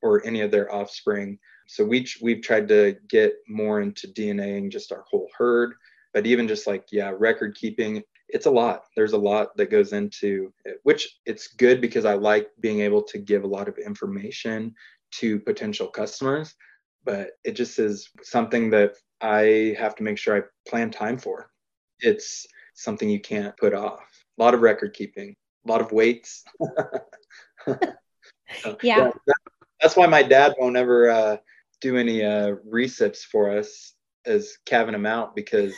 [0.02, 1.39] or any of their offspring.
[1.67, 5.73] So we we've tried to get more into DNAing just our whole herd,
[6.13, 8.84] but even just like yeah, record keeping, it's a lot.
[8.95, 13.03] There's a lot that goes into it, which it's good because I like being able
[13.03, 14.73] to give a lot of information
[15.19, 16.56] to potential customers,
[17.03, 21.49] but it just is something that I have to make sure I plan time for
[21.99, 24.06] it's something you can't put off.
[24.38, 26.43] A lot of record keeping, a lot of weights.
[27.67, 27.82] yeah.
[28.82, 29.12] yeah
[29.82, 31.38] that's why my dad won't ever uh,
[31.82, 33.94] do any uh, recips for us
[34.26, 35.76] as calving them out because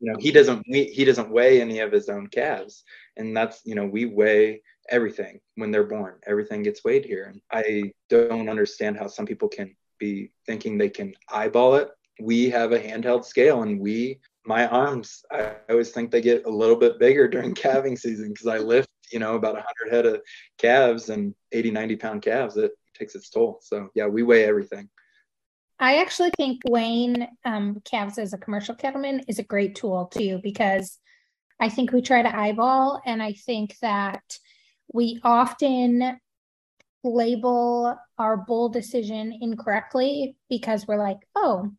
[0.00, 2.84] you know he doesn't he doesn't weigh any of his own calves.
[3.16, 6.18] And that's you know we weigh everything when they're born.
[6.26, 7.24] Everything gets weighed here.
[7.24, 11.88] And i don't understand how some people can be thinking they can eyeball it.
[12.20, 16.50] We have a handheld scale and we my arms I always think they get a
[16.50, 20.20] little bit bigger during calving season because i lift you know about 100 head of
[20.58, 22.56] calves and 80 90 pound calves.
[22.56, 23.60] It takes its toll.
[23.62, 24.88] So yeah we weigh everything
[25.78, 30.40] i actually think weighing um, calves as a commercial cattleman is a great tool too
[30.42, 30.98] because
[31.60, 34.38] i think we try to eyeball and i think that
[34.92, 36.18] we often
[37.04, 41.70] label our bull decision incorrectly because we're like oh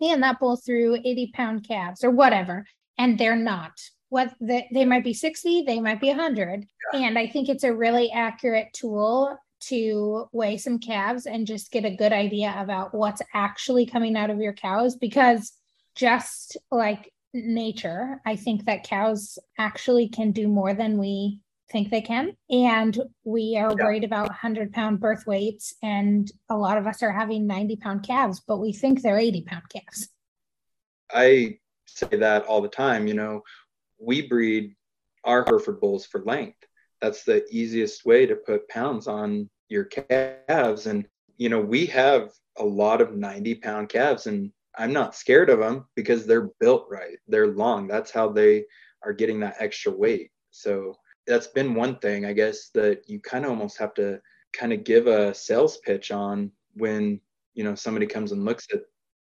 [0.00, 2.66] man, that bull threw 80 pound calves or whatever.
[2.98, 3.72] And they're not.
[4.08, 6.66] What the, they might be 60, they might be 100.
[6.92, 7.00] Yeah.
[7.00, 11.84] And I think it's a really accurate tool to weigh some calves and just get
[11.84, 15.52] a good idea about what's actually coming out of your cows because
[15.94, 21.40] just like nature, I think that cows actually can do more than we
[21.70, 22.36] think they can.
[22.50, 23.84] And we are yeah.
[23.84, 25.74] worried about 100 pound birth weights.
[25.82, 29.42] And a lot of us are having 90 pound calves, but we think they're 80
[29.42, 30.08] pound calves.
[31.12, 33.06] I say that all the time.
[33.06, 33.42] You know,
[33.98, 34.74] we breed
[35.24, 36.58] our Hereford bulls for length.
[37.00, 40.86] That's the easiest way to put pounds on your calves.
[40.86, 41.06] And,
[41.36, 45.58] you know, we have a lot of 90 pound calves, and I'm not scared of
[45.58, 47.18] them because they're built right.
[47.28, 47.86] They're long.
[47.86, 48.64] That's how they
[49.02, 50.30] are getting that extra weight.
[50.50, 54.20] So that's been one thing i guess that you kind of almost have to
[54.52, 57.20] kind of give a sales pitch on when
[57.54, 58.80] you know somebody comes and looks at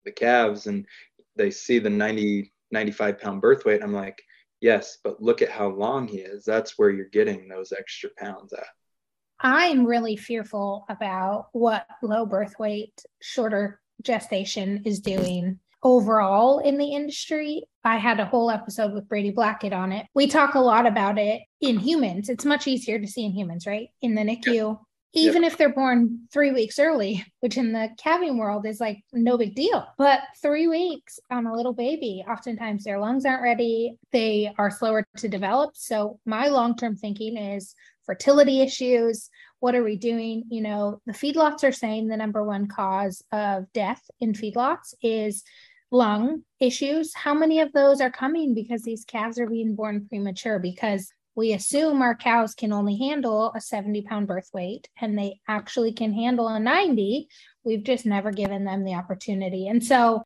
[0.04, 0.86] the calves and
[1.36, 4.22] they see the 90 95 pound birth weight i'm like
[4.60, 8.52] yes but look at how long he is that's where you're getting those extra pounds
[8.52, 8.66] at
[9.40, 16.92] i'm really fearful about what low birth weight shorter gestation is doing overall in the
[16.92, 17.62] industry.
[17.84, 20.06] I had a whole episode with Brady Blackett on it.
[20.14, 22.28] We talk a lot about it in humans.
[22.28, 23.88] It's much easier to see in humans, right?
[24.02, 24.78] In the NICU,
[25.14, 29.38] even if they're born three weeks early, which in the calving world is like no
[29.38, 29.86] big deal.
[29.96, 33.96] But three weeks on a little baby, oftentimes their lungs aren't ready.
[34.12, 35.76] They are slower to develop.
[35.76, 39.30] So, my long term thinking is fertility issues.
[39.60, 40.44] What are we doing?
[40.50, 45.42] You know, the feedlots are saying the number one cause of death in feedlots is
[45.90, 47.14] lung issues.
[47.14, 50.58] How many of those are coming because these calves are being born premature?
[50.58, 55.38] Because we assume our cows can only handle a 70 pound birth weight and they
[55.46, 57.28] actually can handle a 90.
[57.62, 59.68] We've just never given them the opportunity.
[59.68, 60.24] And so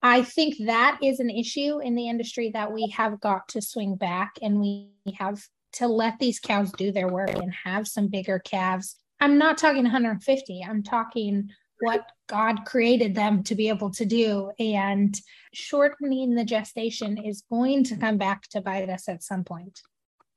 [0.00, 3.96] I think that is an issue in the industry that we have got to swing
[3.96, 8.38] back and we have to let these cows do their work and have some bigger
[8.38, 8.94] calves.
[9.18, 14.52] I'm not talking 150, I'm talking what God created them to be able to do.
[14.60, 15.20] And
[15.52, 19.80] shortening the gestation is going to come back to bite us at some point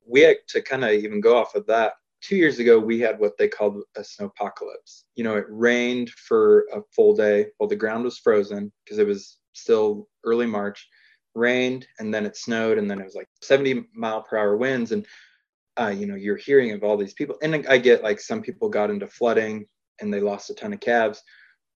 [0.08, 1.94] we had to kind of even go off of that.
[2.22, 5.04] Two years ago, we had what they called a snowpocalypse.
[5.16, 9.06] You know, it rained for a full day while the ground was frozen because it
[9.06, 10.88] was still early March.
[11.36, 14.92] Rained and then it snowed and then it was like 70 mile per hour winds
[14.92, 15.06] and
[15.80, 18.70] uh, you know you're hearing of all these people and I get like some people
[18.70, 19.68] got into flooding
[20.02, 21.22] and they lost a ton of calves.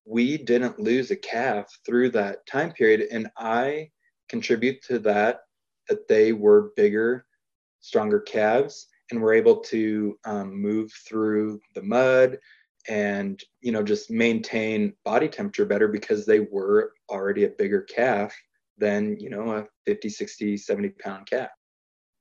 [0.04, 3.90] We didn't lose a calf through that time period and I
[4.28, 5.42] contribute to that
[5.88, 7.24] that they were bigger
[7.82, 12.38] stronger calves and we're able to um, move through the mud
[12.88, 18.34] and you know just maintain body temperature better because they were already a bigger calf
[18.78, 21.50] than you know a 50 60 70 pound calf.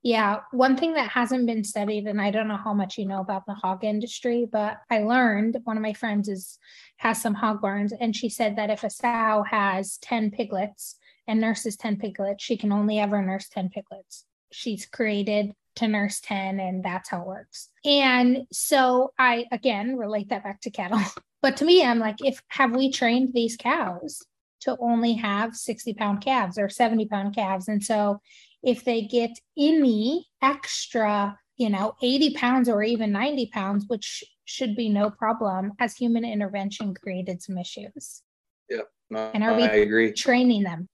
[0.04, 3.22] Yeah one thing that hasn't been studied and i don't know how much you know
[3.22, 6.58] about the hog industry but i learned one of my friends is
[6.98, 10.96] has some hog barns and she said that if a sow has 10 piglets
[11.28, 16.20] and nurses 10 piglets she can only ever nurse 10 piglets she's created to nurse
[16.20, 17.70] 10 and that's how it works.
[17.86, 21.02] And so i again relate that back to cattle.
[21.42, 24.22] But to me i'm like if have we trained these cows
[24.62, 27.68] to only have 60 pound calves or 70 pound calves?
[27.68, 28.22] And so
[28.62, 34.76] if they get any extra you know 80 pounds or even 90 pounds which should
[34.76, 38.22] be no problem has human intervention created some issues.
[38.70, 40.14] Yeah no, and are we I agree.
[40.14, 40.88] training them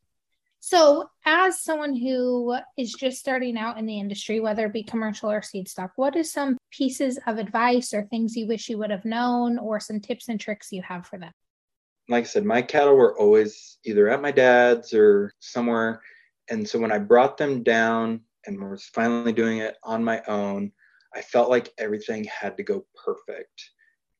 [0.70, 5.32] so, as someone who is just starting out in the industry, whether it be commercial
[5.32, 8.92] or seed stock, what is some pieces of advice or things you wish you would
[8.92, 11.32] have known, or some tips and tricks you have for them?
[12.10, 16.02] Like I said, my cattle were always either at my dad's or somewhere.
[16.50, 20.74] And so when I brought them down and was finally doing it on my own,
[21.16, 23.72] I felt like everything had to go perfect.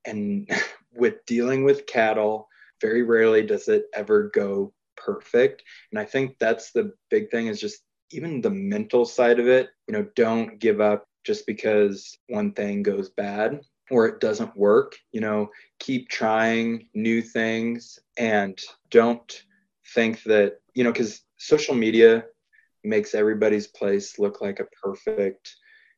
[0.06, 0.50] And
[0.96, 2.48] with dealing with cattle,
[2.80, 5.64] very rarely does it ever go perfect.
[5.92, 7.82] And I think that's the big thing is just
[8.12, 12.84] even the mental side of it, you know, don't give up just because one thing
[12.84, 14.96] goes bad or it doesn't work.
[15.12, 18.58] You know, keep trying new things and
[18.90, 19.44] don't
[19.94, 22.26] think that, you know, because social media
[22.84, 25.56] makes everybody's place look like a perfect,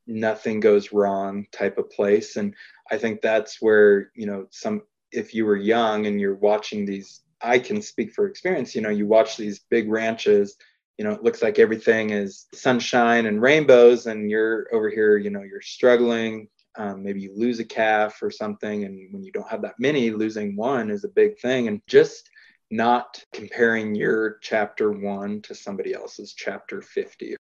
[0.07, 2.35] nothing goes wrong type of place.
[2.35, 2.55] And
[2.91, 4.81] I think that's where, you know, some,
[5.11, 8.75] if you were young and you're watching these I can speak for experience.
[8.75, 10.57] You know, you watch these big ranches,
[10.99, 15.29] you know, it looks like everything is sunshine and rainbows, and you're over here, you
[15.29, 16.49] know, you're struggling.
[16.75, 20.11] Um, maybe you lose a calf or something, and when you don't have that many,
[20.11, 21.69] losing one is a big thing.
[21.69, 22.29] And just
[22.69, 27.37] not comparing your chapter one to somebody else's chapter 50.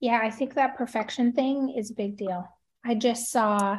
[0.00, 2.48] Yeah, I think that perfection thing is a big deal.
[2.84, 3.78] I just saw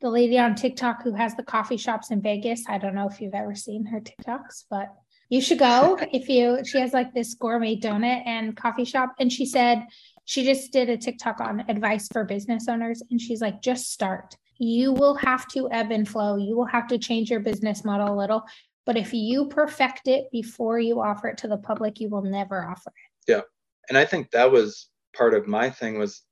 [0.00, 2.64] the lady on TikTok who has the coffee shops in Vegas.
[2.68, 4.88] I don't know if you've ever seen her TikToks, but
[5.28, 9.32] you should go if you she has like this gourmet donut and coffee shop and
[9.32, 9.86] she said
[10.24, 14.36] she just did a TikTok on advice for business owners and she's like just start.
[14.58, 16.36] You will have to ebb and flow.
[16.36, 18.44] You will have to change your business model a little,
[18.86, 22.68] but if you perfect it before you offer it to the public, you will never
[22.68, 23.30] offer it.
[23.30, 23.40] Yeah.
[23.88, 26.22] And I think that was part of my thing was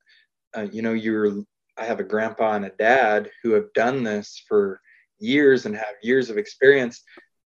[0.57, 1.43] uh, you know you're
[1.79, 4.81] I have a grandpa and a dad who have done this for
[5.19, 7.03] years and have years of experience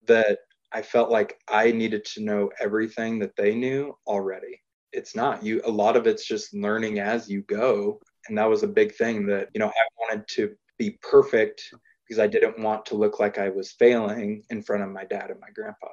[0.06, 0.38] that
[0.72, 4.60] I felt like I needed to know everything that they knew already.
[4.92, 8.62] It's not you a lot of it's just learning as you go and that was
[8.62, 11.62] a big thing that you know I wanted to be perfect
[12.06, 15.30] because I didn't want to look like I was failing in front of my dad
[15.30, 15.88] and my grandpa.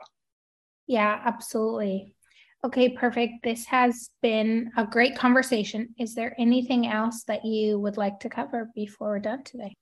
[0.88, 2.16] Yeah, absolutely.
[2.66, 3.44] Okay, perfect.
[3.44, 5.96] This has been a great conversation.
[5.98, 9.74] Is there anything else that you would like to cover before we're done today?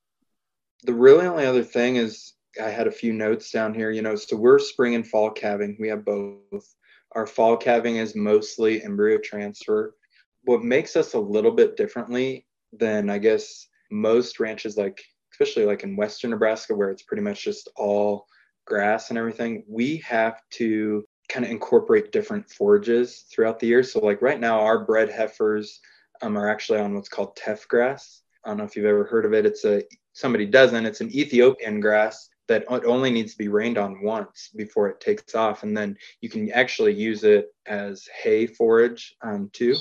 [0.84, 4.16] The really only other thing is I had a few notes down here, you know,
[4.16, 5.76] so we're spring and fall calving.
[5.80, 6.76] We have both.
[7.14, 9.96] Our fall calving is mostly embryo transfer.
[10.44, 15.02] What makes us a little bit differently than I guess most ranches like
[15.32, 18.26] especially like in western Nebraska where it's pretty much just all
[18.66, 23.84] grass and everything, we have to kind of incorporate different forages throughout the year.
[23.84, 25.80] So like right now, our bred heifers
[26.22, 28.22] um, are actually on what's called teff grass.
[28.44, 29.46] I don't know if you've ever heard of it.
[29.46, 30.86] It's a somebody doesn't.
[30.86, 35.36] It's an Ethiopian grass that only needs to be rained on once before it takes
[35.36, 39.76] off, and then you can actually use it as hay forage um, too.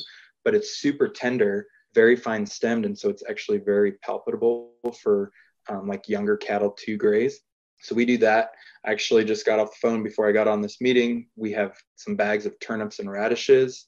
[0.45, 1.69] But it's super tender.
[1.95, 4.73] very fine stemmed, and so it's actually very palpable
[5.03, 5.31] for
[5.69, 7.41] um, like younger cattle to graze.
[7.81, 8.51] So we do that.
[8.85, 11.29] I actually just got off the phone before I got on this meeting.
[11.37, 13.87] We have some bags of turnips and radishes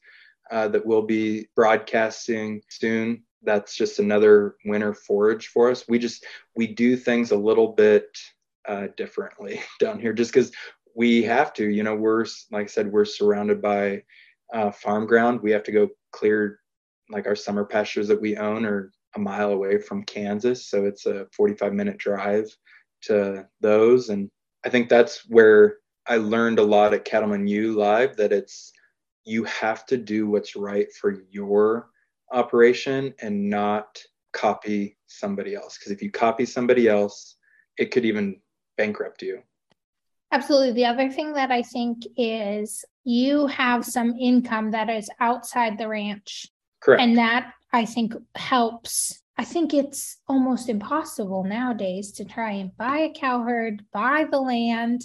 [0.51, 3.22] uh, that we'll be broadcasting soon.
[3.43, 5.84] That's just another winter forage for us.
[5.89, 6.26] We just
[6.57, 8.07] we do things a little bit
[8.66, 10.51] uh, differently down here, just because
[10.97, 11.68] we have to.
[11.68, 14.03] You know, we're like I said, we're surrounded by
[14.53, 15.41] uh, farm ground.
[15.41, 16.59] We have to go clear
[17.11, 21.07] like our summer pastures that we own are a mile away from Kansas, so it's
[21.07, 22.55] a 45 minute drive
[23.03, 24.09] to those.
[24.09, 24.31] And
[24.65, 25.77] I think that's where
[26.07, 28.73] I learned a lot at Cattleman U Live that it's
[29.25, 31.91] you have to do what's right for your
[32.33, 33.99] operation and not
[34.33, 35.79] copy somebody else.
[35.79, 37.37] Because if you copy somebody else,
[37.79, 38.41] it could even
[38.77, 39.43] bankrupt you.
[40.33, 40.73] Absolutely.
[40.73, 45.89] The other thing that I think is you have some income that is outside the
[45.89, 46.47] ranch.
[46.81, 47.03] Correct.
[47.03, 52.99] And that I think helps I think it's almost impossible nowadays to try and buy
[52.99, 55.03] a cow herd, buy the land,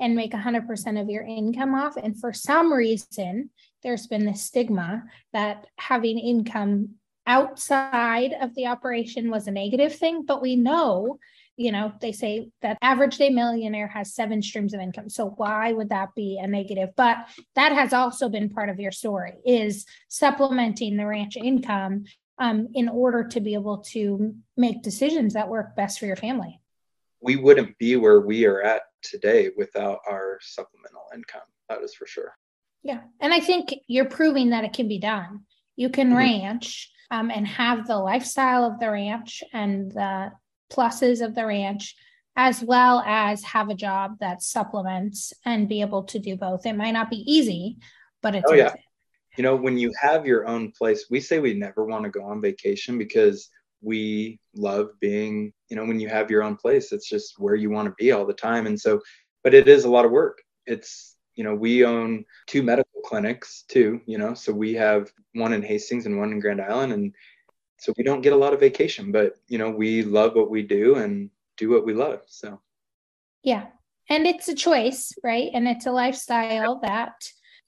[0.00, 1.96] and make 100% of your income off.
[1.96, 3.50] And for some reason,
[3.84, 6.96] there's been this stigma that having income
[7.28, 10.24] outside of the operation was a negative thing.
[10.26, 11.20] But we know,
[11.56, 15.08] you know, they say that average day millionaire has seven streams of income.
[15.08, 16.88] So why would that be a negative?
[16.96, 17.18] But
[17.54, 22.04] that has also been part of your story is supplementing the ranch income
[22.38, 26.60] um, in order to be able to make decisions that work best for your family.
[27.20, 31.42] We wouldn't be where we are at today without our supplemental income.
[31.68, 32.36] That is for sure.
[32.82, 33.00] Yeah.
[33.20, 35.40] And I think you're proving that it can be done.
[35.76, 36.16] You can mm-hmm.
[36.16, 40.32] ranch um, and have the lifestyle of the ranch and the
[40.70, 41.96] pluses of the ranch,
[42.36, 46.66] as well as have a job that supplements and be able to do both.
[46.66, 47.78] It might not be easy,
[48.22, 48.74] but it's oh, yeah
[49.36, 52.24] you know when you have your own place we say we never want to go
[52.24, 53.50] on vacation because
[53.82, 57.70] we love being you know when you have your own place it's just where you
[57.70, 58.66] want to be all the time.
[58.66, 59.00] And so
[59.44, 60.42] but it is a lot of work.
[60.66, 65.52] It's you know we own two medical clinics too you know so we have one
[65.52, 66.92] in hastings and one in grand island.
[66.92, 67.14] And
[67.78, 70.62] so we don't get a lot of vacation but you know we love what we
[70.62, 72.20] do and do what we love.
[72.26, 72.60] So.
[73.42, 73.66] Yeah.
[74.08, 75.50] And it's a choice right?
[75.52, 77.14] And it's a lifestyle that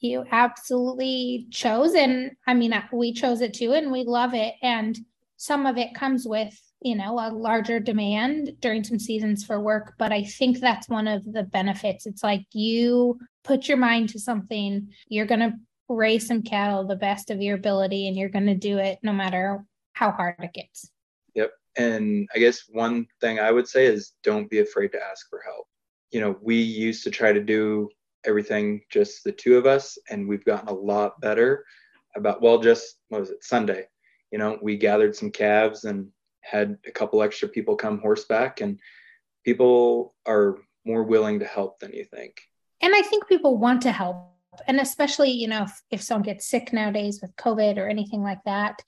[0.00, 4.54] you absolutely chose and i mean uh, we chose it too and we love it.
[4.62, 4.98] And
[5.36, 9.94] some of it comes with you know a larger demand during some seasons for work.
[9.98, 12.06] But i think that's one of the benefits.
[12.06, 15.54] It's like you put your mind to something you're going to
[15.88, 19.12] raise some cattle the best of your ability and you're going to do it no
[19.12, 20.90] matter how hard it gets.
[21.34, 21.52] Yep.
[21.76, 25.40] And i guess one thing i would say is don't be afraid to ask for
[25.44, 25.66] help.
[26.10, 27.88] You know we used to try to do
[28.28, 31.64] everything just the two of us and we've gotten a lot better
[32.16, 33.86] about well just what was it sunday.
[34.30, 36.08] You know we gathered some calves and
[36.40, 38.78] had a couple extra people come horseback and
[39.44, 42.40] people are more willing to help than you think.
[42.80, 44.34] And i think people want to help
[44.66, 48.42] and especially you know if, if someone gets sick nowadays with covid or anything like
[48.44, 48.82] that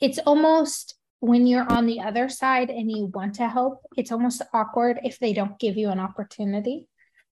[0.00, 4.42] it's almost when you're on the other side and you want to help it's almost
[4.52, 6.88] awkward if they don't give you an opportunity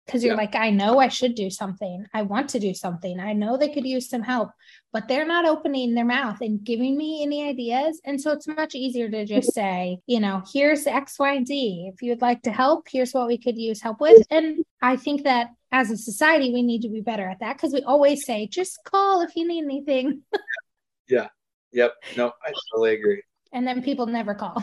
[0.07, 0.41] because you're yeah.
[0.41, 2.05] like, I know I should do something.
[2.13, 3.21] I want to do something.
[3.21, 4.51] I know they could use some help,
[4.93, 8.01] but they're not opening their mouth and giving me any ideas.
[8.05, 11.91] And so it's much easier to just say, you know, here's X, Y, and Z.
[11.93, 14.27] If you'd like to help, here's what we could use help with.
[14.31, 17.73] And I think that as a society, we need to be better at that because
[17.73, 20.23] we always say, just call if you need anything.
[21.09, 21.29] yeah.
[21.73, 21.95] Yep.
[22.17, 23.23] No, I totally agree.
[23.53, 24.63] And then people never call.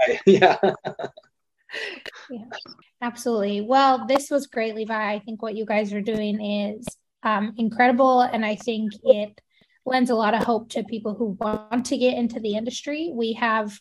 [0.00, 0.56] I, yeah
[2.30, 2.44] yeah,
[3.00, 3.60] absolutely.
[3.60, 5.12] Well, this was great, Levi.
[5.14, 6.86] I think what you guys are doing is
[7.22, 8.20] um, incredible.
[8.20, 9.40] And I think it
[9.84, 13.10] lends a lot of hope to people who want to get into the industry.
[13.12, 13.78] We have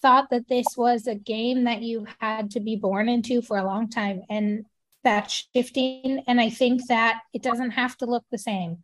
[0.00, 3.64] thought that this was a game that you had to be born into for a
[3.64, 4.22] long time.
[4.28, 4.64] And
[5.02, 6.22] that's shifting.
[6.26, 8.78] And I think that it doesn't have to look the same.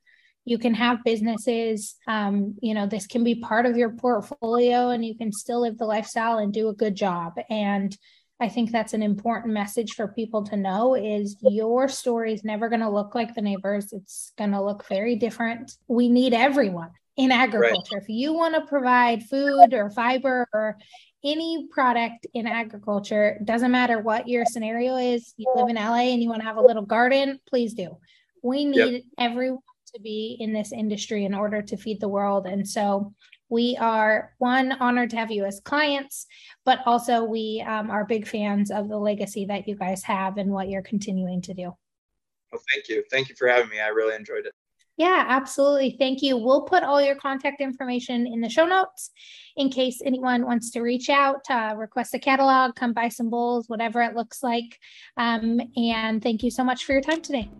[0.44, 5.04] You can have businesses, um, you know, this can be part of your portfolio and
[5.04, 7.34] you can still live the lifestyle and do a good job.
[7.48, 7.96] And
[8.40, 12.70] I think that's an important message for people to know is your story is never
[12.70, 13.92] going to look like the neighbors.
[13.92, 15.72] It's going to look very different.
[15.88, 17.96] We need everyone in agriculture.
[17.96, 18.02] Right.
[18.02, 20.78] If you want to provide food or fiber or
[21.22, 26.22] any product in agriculture, doesn't matter what your scenario is, you live in LA and
[26.22, 27.98] you want to have a little garden, please do.
[28.42, 29.02] We need yep.
[29.18, 29.60] everyone
[29.94, 32.46] to be in this industry in order to feed the world.
[32.46, 33.12] And so
[33.50, 36.26] we are one honored to have you as clients,
[36.64, 40.50] but also we um, are big fans of the legacy that you guys have and
[40.50, 41.74] what you're continuing to do.
[42.52, 43.04] Well, thank you.
[43.10, 43.80] Thank you for having me.
[43.80, 44.52] I really enjoyed it.
[44.96, 45.96] Yeah, absolutely.
[45.98, 46.36] Thank you.
[46.36, 49.10] We'll put all your contact information in the show notes
[49.56, 53.68] in case anyone wants to reach out, uh, request a catalog, come buy some bowls,
[53.68, 54.78] whatever it looks like.
[55.16, 57.50] Um, and thank you so much for your time today.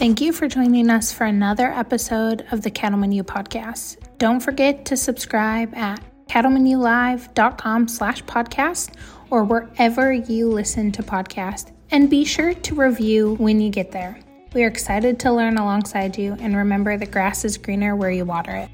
[0.00, 3.98] Thank you for joining us for another episode of the Cattleman U podcast.
[4.16, 8.94] Don't forget to subscribe at cattlemanulive.com slash podcast
[9.28, 14.18] or wherever you listen to podcasts and be sure to review when you get there.
[14.54, 18.24] We are excited to learn alongside you and remember the grass is greener where you
[18.24, 18.70] water it.